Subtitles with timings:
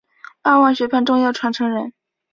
[0.41, 1.93] 二万学派重要传承人。